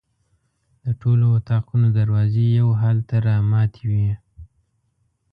د 0.83 0.85
ټولو 1.01 1.25
اطاقونو 1.39 1.87
دروازې 1.99 2.45
یو 2.59 2.69
حال 2.81 2.97
ته 3.09 3.15
رامتې 3.27 3.81
وې. 3.89 4.09